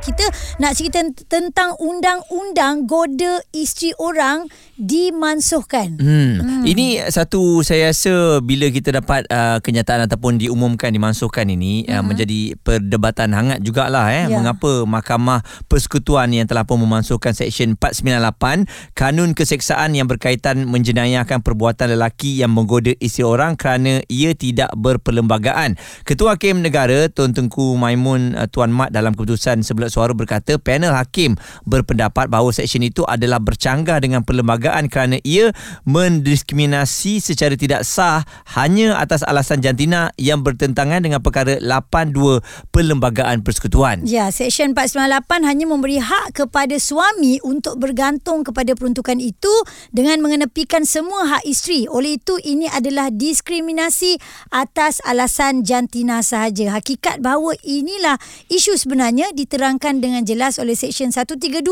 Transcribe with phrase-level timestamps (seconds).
[0.00, 0.24] Kita
[0.56, 4.48] nak cerita tentang undang-undang goda isteri orang
[4.80, 6.00] dimansuhkan.
[6.00, 6.32] Hmm.
[6.40, 6.62] hmm.
[6.64, 11.96] Ini satu saya rasa bila kita dapat uh, kenyataan ataupun diumumkan dimansuhkan ini uh, hmm.
[12.00, 14.40] uh, menjadi perdebatan hangat jugalah eh ya.
[14.40, 21.92] mengapa Mahkamah Persekutuan yang telah pun memansuhkan Seksyen 498 Kanun Keseksaan yang berkaitan menjenayahkan perbuatan
[21.92, 25.76] lelaki yang menggoda isteri orang kerana ia tidak ber perlembagaan.
[26.08, 31.34] Ketua Hakim Negara Tun Tengku Maimun uh, Tuan Mat dalam keputusan suara berkata panel hakim
[31.66, 35.50] berpendapat bahawa seksyen itu adalah bercanggah dengan perlembagaan kerana ia
[35.82, 38.22] mendiskriminasi secara tidak sah
[38.54, 44.06] hanya atas alasan jantina yang bertentangan dengan perkara 82 Perlembagaan Persekutuan.
[44.06, 49.50] Ya, Seksyen 498 hanya memberi hak kepada suami untuk bergantung kepada peruntukan itu
[49.90, 51.88] dengan mengenepikan semua hak isteri.
[51.88, 54.20] Oleh itu, ini adalah diskriminasi
[54.52, 56.76] atas alasan jantina sahaja.
[56.76, 58.20] Hakikat bahawa inilah
[58.52, 61.64] isu sebenarnya diterangkan dengan jelas oleh Seksyen 132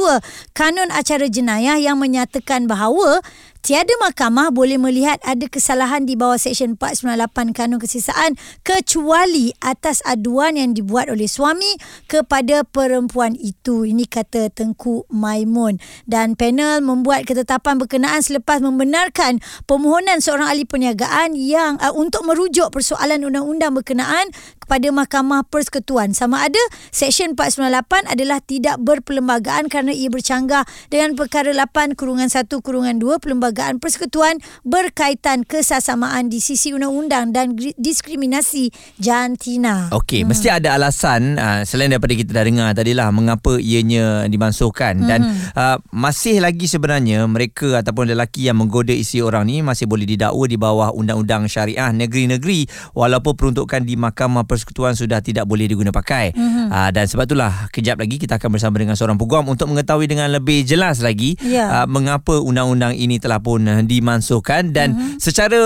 [0.56, 3.20] Kanun Acara Jenayah yang menyatakan bahawa
[3.68, 8.32] Tiada mahkamah boleh melihat ada kesalahan di bawah Seksyen 498 Kanun Kesisaan
[8.64, 11.76] kecuali atas aduan yang dibuat oleh suami
[12.08, 13.84] kepada perempuan itu.
[13.84, 15.76] Ini kata Tengku Maimun.
[16.08, 22.72] Dan panel membuat ketetapan berkenaan selepas membenarkan permohonan seorang ahli perniagaan yang uh, untuk merujuk
[22.72, 24.32] persoalan undang-undang berkenaan
[24.64, 26.16] kepada Mahkamah Persekutuan.
[26.16, 32.48] Sama ada Seksyen 498 adalah tidak berperlembagaan kerana ia bercanggah dengan perkara 8 kurungan 1
[32.64, 38.70] kurungan 2 perlembagaan Perlembagaan Persekutuan berkaitan kesasamaan di sisi undang-undang dan diskriminasi
[39.02, 39.90] jantina.
[39.90, 40.30] Okey, hmm.
[40.30, 45.08] mesti ada alasan uh, selain daripada kita dah dengar tadilah mengapa ianya dimansuhkan hmm.
[45.10, 45.20] dan
[45.58, 50.46] uh, masih lagi sebenarnya mereka ataupun lelaki yang menggoda isi orang ni masih boleh didakwa
[50.46, 56.30] di bawah undang-undang syariah negeri-negeri walaupun peruntukan di Mahkamah Persekutuan sudah tidak boleh diguna pakai.
[56.30, 56.70] Hmm.
[56.70, 60.30] Uh, dan sebab itulah kejap lagi kita akan bersama dengan seorang peguam untuk mengetahui dengan
[60.30, 61.82] lebih jelas lagi yeah.
[61.82, 65.18] uh, mengapa undang-undang ini telah pun eh, dimansuhkan dan uh-huh.
[65.18, 65.60] secara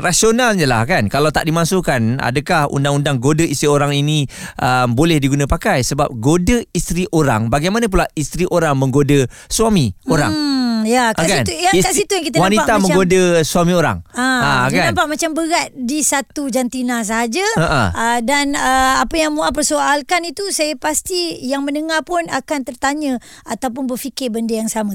[0.00, 4.26] rasionalnya lah kan kalau tak dimansuhkan adakah undang-undang goda isteri orang ini
[4.62, 10.32] uh, boleh diguna pakai sebab goda isteri orang bagaimana pula isteri orang menggoda suami orang
[10.32, 10.56] hmm.
[10.86, 11.42] Ya, kat kan?
[11.42, 13.98] situ yang kat situ yang kita wanita nampak menggoda macam, suami orang.
[14.14, 14.94] Ha, ha kan?
[14.94, 17.42] nampak macam berat di satu jantina saja.
[17.58, 17.88] Uh-uh.
[17.90, 23.18] Uh, dan uh, apa yang Muaz persoalkan itu saya pasti yang mendengar pun akan tertanya
[23.50, 24.94] ataupun berfikir benda yang sama.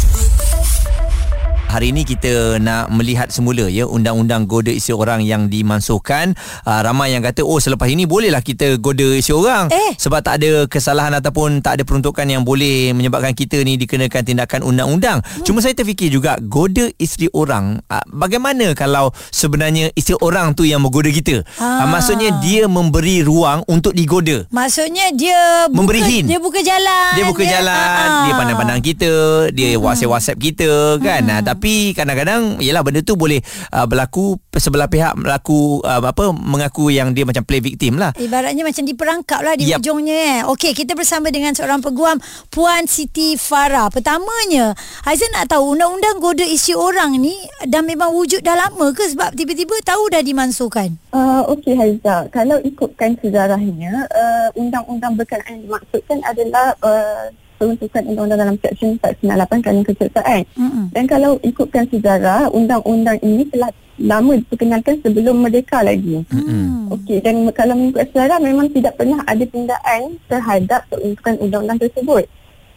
[1.71, 6.35] hari ini kita nak melihat semula ya undang-undang goda isi orang yang dimansuhkan.
[6.67, 9.71] Uh, ramai yang kata oh selepas ini bolehlah kita goda isi orang.
[9.71, 9.95] Eh.
[9.95, 14.67] sebab tak ada kesalahan ataupun tak ada peruntukan yang boleh menyebabkan kita ni dikenakan tindakan
[14.67, 15.23] undang-undang.
[15.23, 15.45] Hmm.
[15.47, 20.83] cuma saya terfikir juga goda isteri orang uh, bagaimana kalau sebenarnya isteri orang tu yang
[20.83, 21.47] menggoda kita?
[21.55, 24.43] Uh, maksudnya dia memberi ruang untuk digoda.
[24.51, 29.11] Maksudnya dia memberi buka, dia buka jalan dia buka jalan dia, dia pandang-pandang kita
[29.53, 29.81] dia hmm.
[29.85, 31.21] whatsapp-whatsapp kita kan?
[31.29, 31.45] Hmm.
[31.45, 33.37] tapi tapi kadang-kadang yalah benda tu boleh
[33.69, 38.09] uh, berlaku sebelah pihak melaku uh, apa mengaku yang dia macam play victim lah.
[38.17, 39.77] Ibaratnya macam diperangkap lah di yep.
[39.77, 40.49] ujungnya eh.
[40.49, 42.17] Okey kita bersama dengan seorang peguam
[42.49, 43.93] Puan Siti Farah.
[43.93, 44.73] Pertamanya
[45.05, 47.37] Haizan nak tahu undang-undang goda isi orang ni
[47.69, 49.05] dah memang wujud dah lama ke?
[49.13, 56.25] Sebab tiba-tiba tahu dah dimansuhkan uh, Okey Haizan kalau ikutkan sejarahnya uh, undang-undang berkenaan dimaksudkan
[56.25, 57.29] adalah uh,
[57.61, 60.41] peruntukan undang-undang dalam Seksyen 498 Kanun Kejaksaan.
[60.57, 60.85] Mm-hmm.
[60.97, 63.69] Dan kalau ikutkan sejarah, undang-undang ini telah
[64.01, 66.25] lama diperkenalkan sebelum merdeka lagi.
[66.25, 66.89] Mm-hmm.
[66.97, 72.25] Okey, dan kalau mengikut sejarah memang tidak pernah ada tindakan terhadap peruntukan undang-undang tersebut.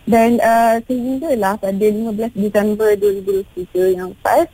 [0.04, 4.52] Dan uh, sehinggalah pada 15 Disember 2023 yang lepas,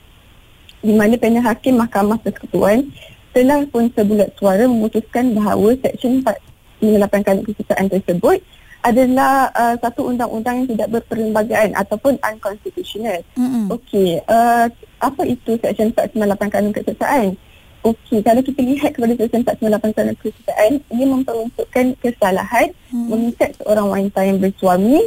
[0.79, 2.87] di mana panel hakim Mahkamah Persekutuan
[3.35, 8.39] telah pun sebulat suara memutuskan bahawa Seksyen 498 Kanun Kejaksaan tersebut
[8.81, 13.21] adalah uh, satu undang-undang yang tidak berperlembagaan ataupun unconstitutional.
[13.37, 13.65] Mm-hmm.
[13.77, 14.67] Okey, uh,
[15.01, 17.37] apa itu Seksyen 498 Kanun Keseksaan?
[17.81, 23.07] Okey, kalau kita lihat kepada Seksyen 498 Kanun Keseksaan, ia memperuntukkan kesalahan mm.
[23.13, 25.01] mengikat seorang wanita yang bersuami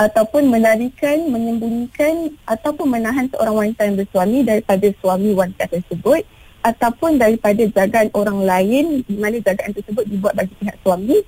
[0.00, 6.24] ataupun melarikan, menyembunyikan ataupun menahan seorang wanita yang bersuami daripada suami wanita tersebut
[6.60, 11.20] ataupun daripada jagaan orang lain di mana jagaan tersebut dibuat bagi pihak suami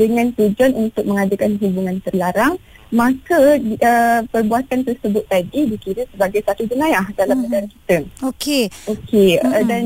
[0.00, 2.56] dengan tujuan untuk mengadakan hubungan terlarang
[2.90, 7.46] maka uh, perbuatan tersebut tadi dikira sebagai satu jenayah dalam mm-hmm.
[7.46, 7.96] negara kita.
[8.26, 8.64] Okey.
[8.90, 9.52] Okey mm-hmm.
[9.54, 9.84] uh, dan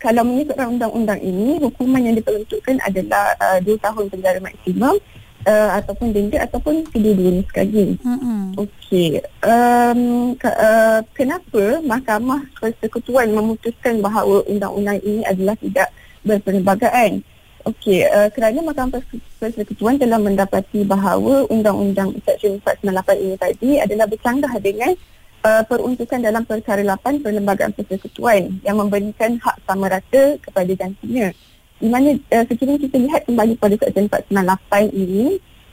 [0.00, 4.96] kalau mengikut undang-undang ini hukuman yang diperuntukkan adalah uh, 2 tahun penjara maksimum
[5.44, 8.00] uh, ataupun denda ataupun kedua-duanya sekali.
[8.00, 8.40] Mm-hmm.
[8.56, 9.20] Okey.
[9.44, 10.00] Um,
[10.40, 15.92] ke, uh, kenapa Mahkamah Persekutuan memutuskan bahawa undang-undang ini adalah tidak
[16.24, 17.20] berperlembagaan?
[17.60, 19.04] Okey, uh, kerana Mahkamah
[19.36, 24.96] Persekutuan telah mendapati bahawa Undang-Undang Seksyen 498 ini tadi adalah bercanggah dengan
[25.44, 31.28] uh, peruntukan dalam perkara 8 Perlembagaan Persekutuan yang memberikan hak sama rata kepada jantinya.
[31.76, 35.24] Di mana uh, sekiranya kita lihat kembali pada Seksyen 498 ini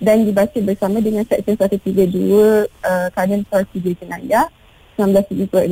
[0.04, 4.52] dan dibaca bersama dengan Seksyen 132 uh, Kanan Prosedur Jenayah
[5.00, 5.72] 1976,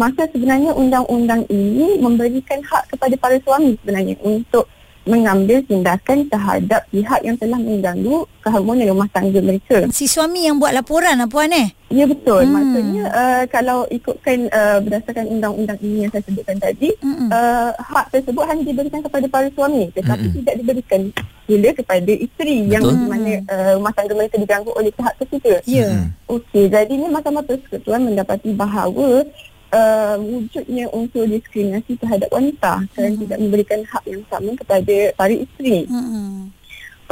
[0.00, 4.64] maka sebenarnya undang-undang ini memberikan hak kepada para suami sebenarnya untuk
[5.02, 9.90] mengambil tindakan terhadap pihak yang telah mengganggu keharmonian rumah tangga mereka.
[9.90, 11.74] Si suami yang buat laporan apa puan eh?
[11.90, 12.46] Ya betul.
[12.46, 12.54] Hmm.
[12.54, 17.28] Maksudnya uh, kalau ikutkan uh, berdasarkan undang-undang ini yang saya sebutkan tadi, hmm.
[17.28, 20.36] uh, hak tersebut hanya diberikan kepada para suami tetapi hmm.
[20.42, 21.00] tidak diberikan
[21.42, 22.72] pula kepada isteri betul.
[22.72, 25.54] yang mana uh, rumah tangga mereka diganggu oleh pihak ketiga.
[25.66, 25.82] Ya.
[25.82, 26.02] Yeah.
[26.30, 29.26] Okey, jadi ini Mahkamah Persekutuan mendapati bahawa
[29.72, 33.20] uh, wujudnya unsur diskriminasi terhadap wanita kerana hmm.
[33.26, 35.88] tidak memberikan hak yang sama kepada para isteri.
[35.88, 36.52] Hmm.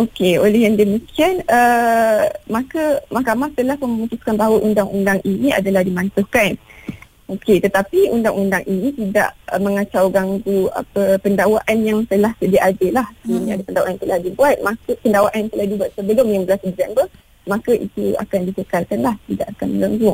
[0.00, 6.56] Okey, oleh yang demikian, uh, maka mahkamah telah memutuskan bahawa undang-undang ini adalah dimansuhkan.
[7.28, 13.08] Okey, tetapi undang-undang ini tidak uh, mengacau ganggu apa pendakwaan yang telah sedia ada lah.
[13.28, 13.44] Hmm.
[13.44, 14.56] Ini ada pendakwaan yang telah dibuat.
[14.64, 17.06] Maka pendakwaan yang telah dibuat sebelum 15 Disember,
[17.44, 19.14] maka itu akan dikekalkan lah.
[19.28, 20.12] Tidak akan mengganggu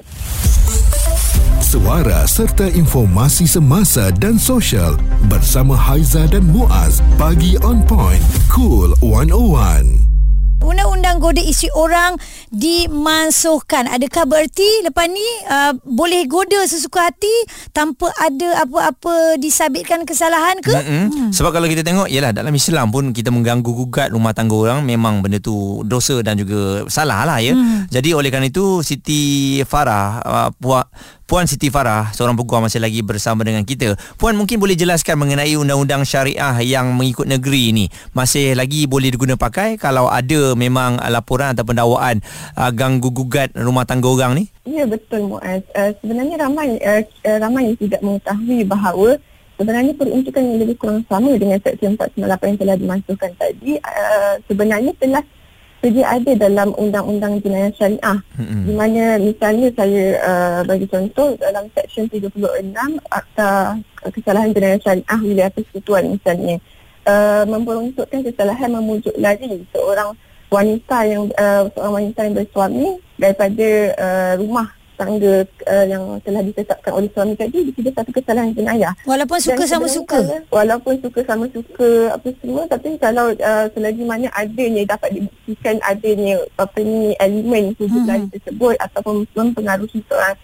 [1.76, 4.96] suara serta informasi semasa dan sosial
[5.28, 7.04] bersama Haiza dan Muaz.
[7.20, 12.16] Bagi on point cool 101 Undang-undang goda isi orang
[12.50, 13.90] dimansuhkan.
[13.90, 17.32] Adakah bererti lepas ni uh, boleh goda sesuka hati
[17.74, 20.74] tanpa ada apa-apa disabitkan kesalahan ke?
[20.74, 21.30] Hmm.
[21.34, 25.22] Sebab kalau kita tengok, yalah dalam Islam pun kita mengganggu gugat rumah tangga orang memang
[25.22, 27.54] benda tu dosa dan juga salah lah ya.
[27.54, 27.90] Hmm.
[27.90, 30.88] Jadi oleh kerana itu Siti Farah, uh, puak
[31.26, 33.98] Puan Siti Farah, seorang peguam masih lagi bersama dengan kita.
[34.14, 37.90] Puan mungkin boleh jelaskan mengenai undang-undang syariah yang mengikut negeri ini.
[38.14, 42.22] Masih lagi boleh diguna pakai kalau ada memang laporan atau pendakwaan
[42.56, 44.44] uh, ganggu gugat rumah tangga orang ni?
[44.66, 45.62] Ya betul Muaz.
[45.72, 49.10] Uh, sebenarnya ramai uh, uh, ramai yang tidak mengetahui bahawa
[49.56, 54.92] sebenarnya peruntukan yang lebih kurang sama dengan Seksyen 498 yang telah dimasukkan tadi uh, sebenarnya
[55.00, 55.24] telah
[55.86, 58.62] sedia ada dalam undang-undang jenayah syariah mm-hmm.
[58.64, 62.34] di mana misalnya saya uh, bagi contoh dalam seksyen 36
[63.12, 63.78] akta
[64.10, 66.56] kesalahan jenayah syariah wilayah persekutuan misalnya
[67.06, 70.10] uh, memperuntukkan kesalahan memujuk lari seorang
[70.56, 72.86] wanita yang uh, seorang wanita yang bersuami
[73.20, 73.68] daripada
[74.00, 74.66] uh, rumah
[74.96, 78.96] tangga uh, yang telah ditetapkan oleh suami tadi dikira satu kesalahan jenayah.
[79.04, 80.18] Walaupun suka Dan sama suka.
[80.48, 86.40] Walaupun suka sama suka apa semua tapi kalau uh, selagi mana adanya dapat dibuktikan adanya
[86.56, 88.08] apa ni elemen wujud hmm.
[88.08, 90.36] lain tersebut ataupun mempengaruhi seorang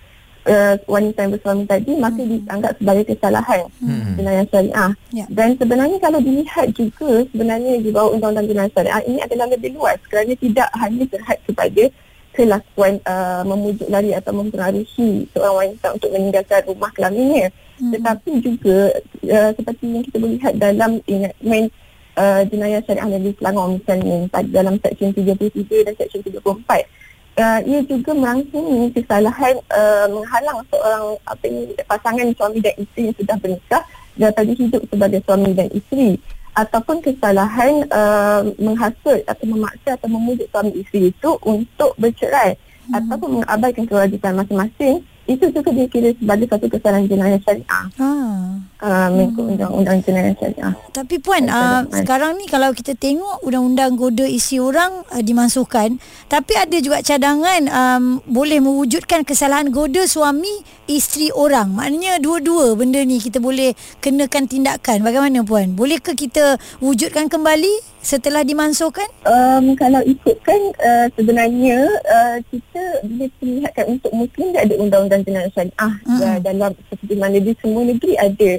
[0.46, 2.30] uh, wanita yang bersuami tadi maka hmm.
[2.46, 4.12] dianggap sebagai kesalahan hmm.
[4.18, 4.90] jenayah syariah.
[5.12, 5.26] Ya.
[5.30, 9.98] Dan sebenarnya kalau dilihat juga sebenarnya di bawah undang-undang jenayah syariah ini adalah lebih luas
[10.08, 11.84] kerana tidak hanya terhad kepada
[12.32, 17.92] kelakuan uh, memujuk lari atau mempengaruhi seorang wanita untuk meninggalkan rumah kelaminnya hmm.
[17.92, 18.78] tetapi juga
[19.28, 21.68] uh, seperti yang kita boleh lihat dalam enactment
[22.16, 24.16] uh, jenayah syariah Negeri Selangor misalnya
[24.48, 26.40] dalam Seksyen 33 dan Seksyen 34
[27.38, 33.16] uh, ia juga merangkumi kesalahan uh, menghalang seorang apa ini, pasangan suami dan isteri yang
[33.16, 36.10] sudah bernikah daripada hidup sebagai suami dan isteri
[36.52, 42.92] ataupun kesalahan uh, menghasut atau memaksa atau memujuk suami isteri itu untuk bercerai hmm.
[43.00, 47.84] ataupun mengabaikan kewajipan masing-masing itu juga dikira sebagai satu kesalahan jenayah syariah.
[47.96, 48.10] Ha.
[48.82, 50.74] Uh, mengikut undang-undang jenayah syariah.
[50.90, 56.52] Tapi puan, uh, sekarang ni kalau kita tengok undang-undang goda isi orang uh, dimasukkan, tapi
[56.58, 61.78] ada juga cadangan um, boleh mewujudkan kesalahan goda suami isteri orang.
[61.78, 65.06] Maknanya dua-dua benda ni kita boleh kenakan tindakan.
[65.06, 65.78] Bagaimana puan?
[65.78, 69.06] Bolehkah kita wujudkan kembali setelah dimansuhkan?
[69.22, 75.50] Um, kalau ikutkan uh, sebenarnya uh, kita boleh melihatkan untuk Muslim dia ada undang-undang jenayah
[75.54, 76.18] syariah hmm.
[76.18, 78.50] uh, dalam seperti mana di semua negeri ada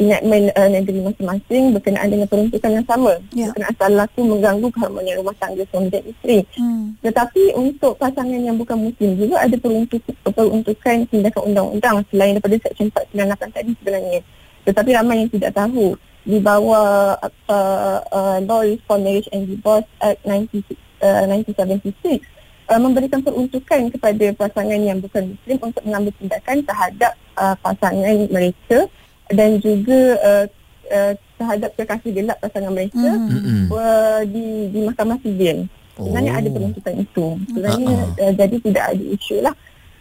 [0.00, 3.12] enactment uh, negeri masing-masing berkenaan dengan peruntukan yang sama.
[3.36, 3.52] Yeah.
[3.52, 6.38] Berkenaan salah tu mengganggu keharmonian rumah tangga suami dan isteri.
[6.56, 6.96] Hmm.
[7.04, 12.88] Tetapi untuk pasangan yang bukan Muslim juga ada peruntuk, peruntukan tindakan undang-undang selain daripada Seksyen
[12.90, 14.20] 498 tadi sebenarnya.
[14.64, 15.86] Tetapi ramai yang tidak tahu
[16.24, 17.16] di bawah
[17.48, 20.64] uh, uh, Law Reform Marriage and Divorce Act 19,
[21.04, 22.20] uh, 1976
[22.70, 28.86] uh, memberikan peruntukan kepada pasangan yang bukan Muslim untuk mengambil tindakan terhadap uh, pasangan mereka
[29.30, 30.44] dan juga uh,
[30.90, 33.70] uh, terhadap kekasih gelap pasangan mereka Hmm.
[33.70, 35.64] uh, di di mahkamah sivil.
[35.96, 36.40] Sebenarnya Oh.
[36.40, 37.26] ada peruntukan itu.
[37.48, 38.22] Sebenarnya Uh-uh.
[38.24, 39.54] uh, jadi tidak ada isu lah.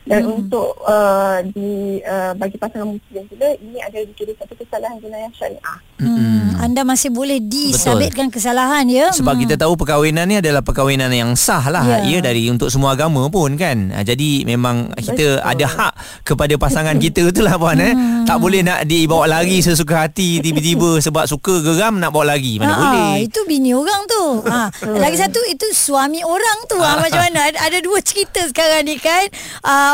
[0.09, 1.69] Dan untuk uh, di
[2.01, 5.77] uh, bagi pasangan muslim pula ini ada dikira satu kesalahan jenayah syariah.
[5.97, 6.57] Hmm.
[6.59, 9.13] Anda masih boleh disabitkan kesalahan ya.
[9.13, 9.43] Sebab Hmm.
[9.45, 11.85] kita tahu perkahwinan ni adalah perkahwinan yang sah lah.
[11.85, 11.97] Ya.
[12.03, 13.93] Ia dari untuk semua agama pun kan.
[13.93, 15.45] Ha, Jadi memang kita Betul.
[15.45, 15.93] ada hak
[16.25, 17.93] kepada pasangan kita tu lah puan eh.
[17.93, 18.25] Hmm.
[18.25, 22.57] Tak boleh nak dibawa lari sesuka hati tiba-tiba sebab suka geram nak bawa lari.
[22.57, 23.23] Mana Ah, boleh.
[23.23, 24.23] Itu bini orang tu.
[24.43, 26.75] Ha, lagi satu itu suami orang tu.
[26.75, 27.39] Ha, macam mana?
[27.45, 29.29] Ada, ada dua cerita sekarang ni kan.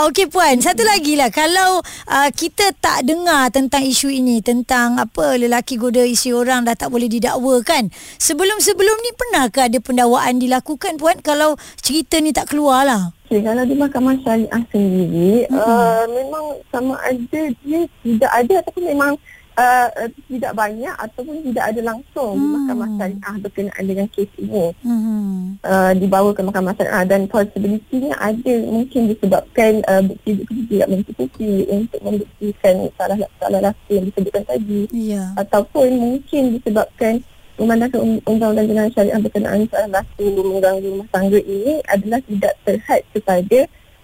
[0.06, 1.34] Ah, Okey puan, satu lagi lah.
[1.34, 6.78] Kalau ah, kita tak dengar tentang isu ini, tentang apa lelaki goda isteri orang dah
[6.78, 7.90] tak boleh didakwa kan.
[8.22, 13.18] Sebelum-sebelum ni pernahkah ada pendakwaan dilakukan puan kalau cerita ni tak keluar lah?
[13.26, 15.58] Okay, kalau di mahkamah syariah sendiri hmm.
[15.58, 19.18] uh, memang sama ada dia tidak ada ataupun memang
[19.56, 22.54] uh, uh, tidak banyak ataupun tidak ada langsung di Hmm.
[22.56, 25.56] mahkamah syariah berkenaan dengan kes ini Hmm.
[25.62, 32.00] uh, dibawa ke mahkamah syariah dan possibility-nya ada mungkin disebabkan uh, bukti-bukti tidak mencukupi untuk
[32.02, 35.32] membuktikan salah salah laki yang disebutkan tadi Ya.
[35.36, 37.24] ataupun mungkin disebabkan
[37.56, 43.02] memandangkan un- undang-undang jenayah syariah berkenaan salah satu mengganggu rumah tangga ini adalah tidak terhad
[43.16, 43.60] kepada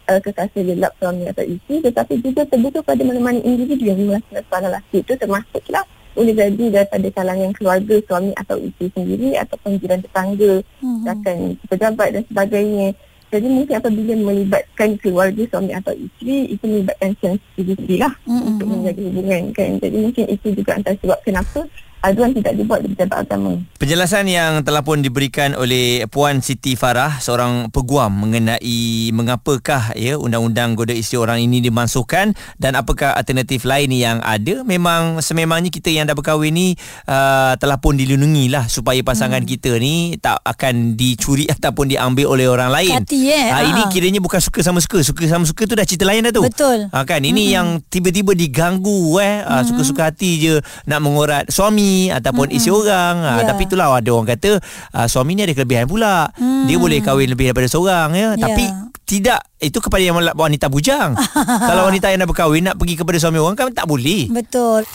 [0.08, 4.72] uh, kekasih gelap suami atau isteri tetapi juga terbuka pada mana-mana individu yang melakukan salah
[4.80, 10.54] laki itu termasuklah boleh jadi daripada kalangan keluarga suami atau isteri sendiri ataupun jiran tetangga
[10.82, 11.06] Hmm.
[11.06, 11.38] rakan
[11.70, 12.88] pejabat dan sebagainya
[13.32, 18.60] jadi mungkin apabila melibatkan keluarga suami atau isteri itu melibatkan sensitiviti lah Mm-mm.
[18.60, 21.60] untuk menjaga hubungan kan jadi mungkin itu juga antara sebab kenapa
[22.02, 27.22] aduan tidak dibuat di pejabat agama Penjelasan yang telah pun diberikan oleh Puan Siti Farah
[27.22, 33.94] seorang peguam mengenai mengapakah ya undang-undang goda isteri orang ini dimasukkan dan apakah alternatif lain
[33.94, 36.68] yang ada memang sememangnya kita yang dah berkahwin ni
[37.06, 39.50] uh, telah pun dilindungi lah supaya pasangan hmm.
[39.50, 42.98] kita ni tak akan dicuri ataupun diambil oleh orang lain.
[43.06, 43.50] Hati, eh?
[43.50, 43.70] Ah, Ha.
[43.70, 45.06] ini kiranya bukan suka sama suka.
[45.06, 46.42] Suka sama suka tu dah cerita lain dah tu.
[46.42, 46.90] Betul.
[46.90, 47.54] Ha, kan ini hmm.
[47.54, 49.70] yang tiba-tiba diganggu eh hmm.
[49.70, 50.54] suka-suka hati je
[50.90, 52.58] nak mengorat suami ataupun hmm.
[52.58, 53.54] isi orang ha, Ya.
[53.54, 54.60] tapi itulah ada orang kata
[54.96, 56.66] uh, suami ni ada kelebihan pula hmm.
[56.70, 58.48] dia boleh kahwin lebih daripada seorang ya Ya.
[58.48, 58.64] tapi
[59.04, 61.18] tidak itu kepada yang wanita bujang
[61.70, 64.88] kalau wanita yang dah berkahwin nak pergi kepada suami orang kan tak boleh Betul.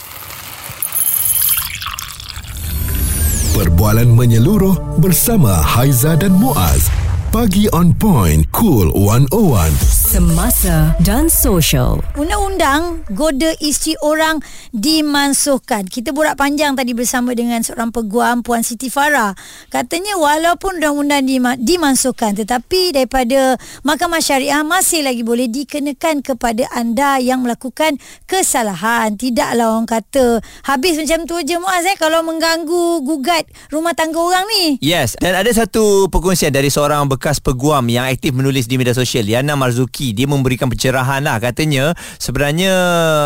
[3.57, 6.93] Perbualan menyeluruh bersama Haiza dan Muaz.
[7.33, 9.96] Pagi on point, cool 101.
[10.17, 12.01] Semasa dan social.
[12.17, 14.41] Undang-undang goda isteri orang
[14.73, 15.85] dimansuhkan.
[15.85, 19.37] Kita borak panjang tadi bersama dengan seorang peguam Puan Siti Farah.
[19.69, 27.21] Katanya walaupun undang-undang dima- dimansuhkan tetapi daripada Mahkamah Syariah masih lagi boleh dikenakan kepada anda
[27.21, 29.21] yang melakukan kesalahan.
[29.21, 34.49] Tidaklah orang kata habis macam tu je Muaz eh kalau mengganggu gugat rumah tangga orang
[34.49, 34.81] ni.
[34.81, 39.27] Yes Dan ada satu perkongsian Dari seorang bekas peguam Yang aktif menulis di media sosial
[39.27, 41.39] Yana Marzuki Dia memberikan pencerahan lah.
[41.39, 42.73] Katanya Sebenarnya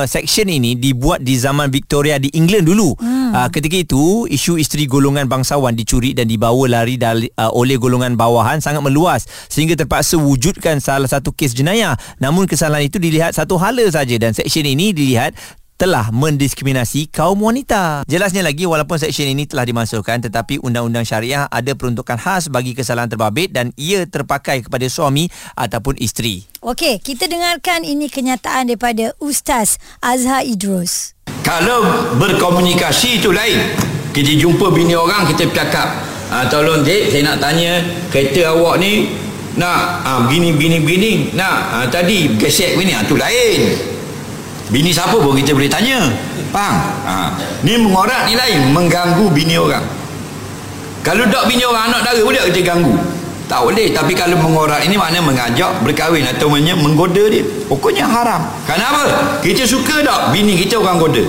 [0.05, 2.93] Section ini Dibuat di zaman Victoria Di England dulu.
[2.97, 3.33] Hmm.
[3.33, 8.15] uh, Ketika itu Isu isteri golongan bangsawan Dicuri dan dibawa lari dali, uh, Oleh golongan
[8.15, 11.97] bawahan Sangat meluas Sehingga terpaksa wujudkan Salah satu kes jenayah.
[12.21, 15.33] Namun kesalahan itu Dilihat satu hala saja Dan section ini dilihat
[15.81, 18.05] telah mendiskriminasi kaum wanita.
[18.05, 23.09] Jelasnya lagi walaupun seksyen ini telah dimasukkan tetapi undang-undang syariah ada peruntukan khas bagi kesalahan
[23.09, 25.25] terbabit dan ia terpakai kepada suami
[25.57, 26.45] ataupun isteri.
[26.61, 31.17] Okey, kita dengarkan ini kenyataan daripada Ustaz Azhar Idrus.
[31.41, 33.73] Kalau berkomunikasi itu lain.
[34.13, 35.97] Kita jumpa bini orang kita bercakap.
[36.29, 37.81] Ha, tolong dek saya nak tanya
[38.13, 39.17] kereta awak ni
[39.57, 43.90] nak ha, begini begini begini nak ha, tadi gesek begini ha, tu lain.
[44.71, 46.07] Bini siapa pun kita boleh tanya.
[46.55, 46.75] Faham?
[47.03, 47.13] Ha,
[47.67, 49.83] ni mengorat ni lain mengganggu bini orang.
[51.03, 52.95] Kalau dok bini orang anak dara boleh tak kita ganggu?
[53.51, 58.47] Tak boleh Tapi kalau mengorat ini maknanya mengajak berkahwin Atau maknanya menggoda dia Pokoknya haram
[58.63, 59.35] Kenapa?
[59.43, 61.19] Kita suka tak bini kita orang goda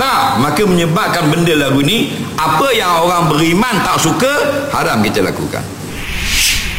[0.00, 4.32] Tak Maka menyebabkan benda lagu ni Apa yang orang beriman tak suka
[4.72, 5.60] Haram kita lakukan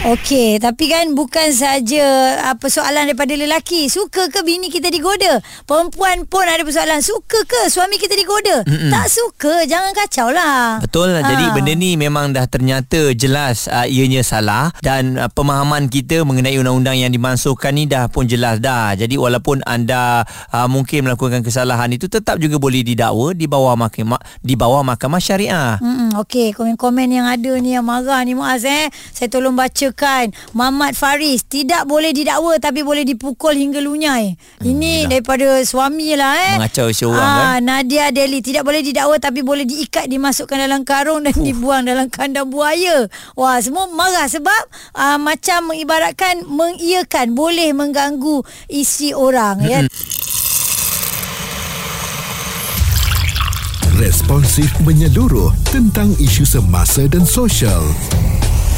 [0.03, 3.87] Okey, tapi kan bukan saja uh, persoalan daripada lelaki.
[3.87, 5.39] Suka ke bini kita digoda?
[5.63, 6.99] Perempuan pun ada persoalan.
[6.99, 8.67] Suka ke suami kita digoda?
[8.67, 8.91] Mm-mm.
[8.91, 10.83] Tak suka, jangan kacau lah.
[10.83, 11.15] Betul.
[11.15, 11.23] Ha.
[11.23, 16.59] Jadi benda ni memang dah ternyata jelas uh, ianya salah dan uh, pemahaman kita mengenai
[16.59, 18.99] undang-undang yang dimasukkan ni dah pun jelas dah.
[18.99, 24.19] Jadi walaupun anda uh, mungkin melakukan kesalahan itu tetap juga boleh didakwa di bawah mahkamah
[24.43, 25.79] di bawah mahkamah syariah.
[26.19, 28.91] Okey, komen-komen yang ada ni yang marah ni Muaz eh.
[29.15, 34.35] Saya tolong bacakan kan Mamat Faris tidak boleh didakwa tapi boleh dipukul hingga lunyai.
[34.61, 36.55] Ini hmm, daripada suami lah eh.
[36.59, 37.65] Mengacau isi orang Ah, kan.
[37.65, 42.49] Nadia Deli tidak boleh didakwa tapi boleh diikat dimasukkan dalam karung dan dibuang dalam kandang
[42.49, 43.07] buaya.
[43.37, 44.63] Wah, semua marah sebab
[44.97, 49.79] uh, macam mengibaratkan mengiyakan boleh mengganggu isi orang ya.
[53.93, 57.85] Responsif menyeluruh tentang isu semasa dan sosial.